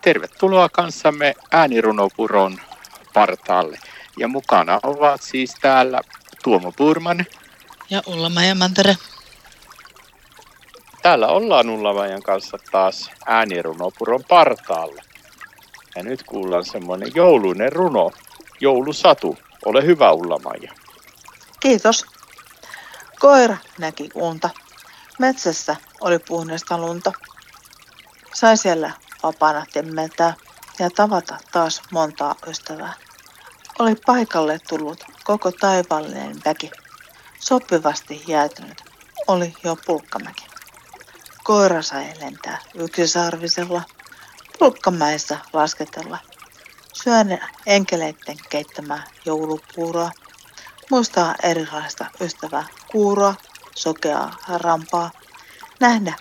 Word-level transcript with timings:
Tervetuloa 0.00 0.68
kanssamme 0.68 1.34
äänirunopuron 1.50 2.58
partaalle. 3.14 3.78
Ja 4.18 4.28
mukana 4.28 4.80
ovat 4.82 5.22
siis 5.22 5.54
täällä 5.60 6.00
Tuomo 6.44 6.72
Purman. 6.72 7.26
Ja 7.90 8.02
Ulla 8.06 8.30
Mantere. 8.54 8.96
Täällä 11.02 11.28
ollaan 11.28 11.70
Ullamajan 11.70 12.22
kanssa 12.22 12.58
taas 12.72 13.10
äänirunopuron 13.26 14.24
partaalla. 14.28 15.02
Ja 15.96 16.02
nyt 16.02 16.22
kuullaan 16.22 16.64
semmoinen 16.64 17.12
joulunen 17.14 17.72
runo, 17.72 18.10
joulusatu. 18.60 19.38
Ole 19.64 19.86
hyvä 19.86 20.12
Ullamaja. 20.12 20.72
Kiitos. 21.60 22.06
Koira 23.18 23.56
näki 23.78 24.10
unta. 24.14 24.50
Metsässä 25.18 25.76
oli 26.00 26.18
puhdasta 26.18 26.78
lunta. 26.78 27.12
Sai 28.34 28.56
siellä 28.56 28.92
vapaana 29.22 29.66
temmeltää 29.72 30.34
ja 30.78 30.90
tavata 30.90 31.36
taas 31.52 31.82
montaa 31.92 32.34
ystävää. 32.46 32.92
Oli 33.78 33.94
paikalle 34.06 34.58
tullut 34.68 35.04
koko 35.24 35.52
taivaallinen 35.52 36.36
väki. 36.44 36.70
Sopivasti 37.38 38.24
jäätynyt 38.26 38.82
oli 39.28 39.54
jo 39.64 39.76
pulkkamäki. 39.86 40.46
Koira 41.44 41.82
sai 41.82 42.12
lentää 42.20 42.58
yksisarvisella, 42.74 43.82
pulkkamäessä 44.58 45.38
lasketella. 45.52 46.18
Syön 46.92 47.38
enkeleitten 47.66 48.36
keittämää 48.50 49.02
joulupuuroa, 49.24 50.10
muistaa 50.90 51.34
erilaista 51.42 52.06
ystävää 52.20 52.66
kuuroa, 52.92 53.34
sokeaa 53.74 54.36
rampaa, 54.48 55.10
nähdä 55.80 56.14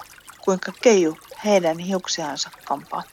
kuinka 0.46 0.72
keiju 0.82 1.18
heidän 1.46 1.80
hiuksiansa 1.80 2.50
kampaa. 2.66 3.04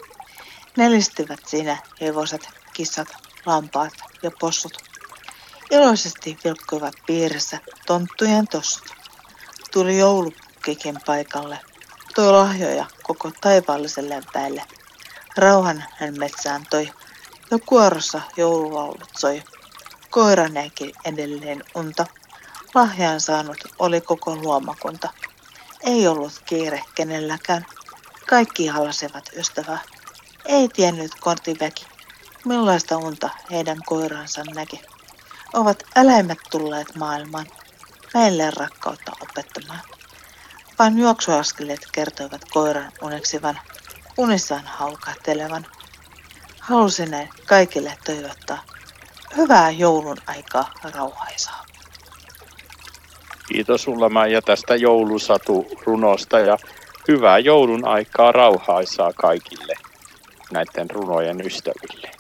Nelistivät 0.77 1.41
siinä 1.47 1.77
hevoset, 2.01 2.49
kissat, 2.73 3.09
lampaat 3.47 3.93
ja 4.23 4.31
possut. 4.41 4.73
Iloisesti 5.71 6.39
vilkkuivat 6.45 6.95
piirissä 7.07 7.59
tonttujen 7.87 8.49
tossut. 8.49 8.87
Tuli 9.73 9.99
joulukikin 9.99 10.99
paikalle, 11.07 11.59
toi 12.15 12.33
lahjoja 12.33 12.87
koko 13.03 13.31
taivaalliselle 13.41 14.23
väelle. 14.35 14.63
Rauhan 15.37 15.85
hän 15.97 16.15
metsään 16.19 16.67
toi, 16.71 16.89
ja 17.51 17.59
kuorossa 17.67 18.21
joululaulut 18.37 19.11
soi. 19.19 19.43
Koira 20.11 20.49
näki 20.49 20.93
edelleen 21.05 21.65
unta. 21.75 22.07
Lahjaan 22.75 23.21
saanut 23.21 23.59
oli 23.79 24.01
koko 24.01 24.37
luomakunta. 24.37 25.09
Ei 25.83 26.09
ollut 26.09 26.43
kiire 26.47 26.83
kenelläkään. 26.95 27.67
Kaikki 28.27 28.67
halasivat 28.67 29.25
ystävää. 29.37 29.79
Ei 30.45 30.69
tiennyt 30.69 31.11
kortiväki, 31.21 31.87
millaista 32.45 32.97
unta 32.97 33.31
heidän 33.51 33.79
koiransa 33.87 34.43
näki. 34.55 34.81
Ovat 35.53 35.83
eläimet 35.97 36.39
tulleet 36.51 36.95
maailmaan, 36.95 37.47
meille 38.15 38.51
rakkautta 38.51 39.13
opettamaan. 39.21 39.81
Vain 40.79 40.99
juoksuaskeleet 40.99 41.81
kertoivat 41.93 42.41
koiran 42.51 42.93
uneksivan, 43.03 43.61
unissaan 44.19 44.65
haukahtelevan. 44.67 45.67
Halusin 46.61 47.11
näin 47.11 47.29
kaikille 47.47 47.99
toivottaa 48.05 48.63
hyvää 49.37 49.71
joulun 49.71 50.17
aikaa 50.27 50.71
rauhaisaa. 50.95 51.67
Kiitos 53.49 53.83
sulla 53.83 54.09
Maija 54.09 54.43
tästä 54.43 54.77
joulusatu 54.77 55.67
runosta 55.85 56.39
ja 56.39 56.59
hyvää 57.09 57.39
joulun 57.39 57.85
aikaa 57.89 58.33
rauhaisaa 58.33 59.13
kaikille 59.13 59.75
näiden 60.53 60.91
runojen 60.91 61.41
ystäville. 61.47 62.11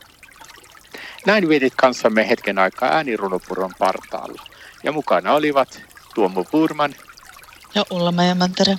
Näin 1.26 1.48
vietit 1.48 1.72
kanssamme 1.76 2.28
hetken 2.28 2.58
aikaa 2.58 2.88
äänirunopuron 2.88 3.72
partaalla. 3.78 4.42
Ja 4.84 4.92
mukana 4.92 5.32
olivat 5.32 5.82
Tuomo 6.14 6.44
Purman 6.44 6.94
ja 7.74 7.84
Ulla 7.90 8.12
Mantere. 8.34 8.76